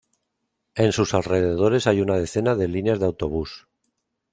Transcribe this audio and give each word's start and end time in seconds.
En 0.73 0.93
sus 0.93 1.13
alrededores 1.13 1.85
hay 1.85 2.01
una 2.01 2.17
decena 2.17 2.55
de 2.55 2.67
líneas 2.67 2.99
de 2.99 3.05
autobús. 3.05 3.67